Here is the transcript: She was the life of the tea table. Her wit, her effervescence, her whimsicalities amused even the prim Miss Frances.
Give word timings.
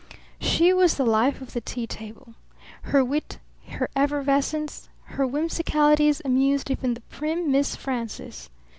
She 0.39 0.73
was 0.73 0.95
the 0.95 1.05
life 1.05 1.41
of 1.41 1.53
the 1.53 1.61
tea 1.61 1.85
table. 1.85 2.33
Her 2.81 3.05
wit, 3.05 3.37
her 3.67 3.87
effervescence, 3.95 4.89
her 5.03 5.25
whimsicalities 5.27 6.23
amused 6.25 6.71
even 6.71 6.95
the 6.95 7.01
prim 7.01 7.51
Miss 7.51 7.75
Frances. 7.75 8.49